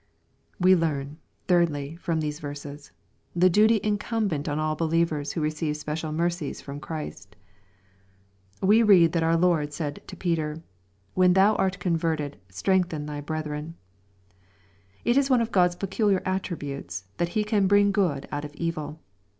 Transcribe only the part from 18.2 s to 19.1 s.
out of evil.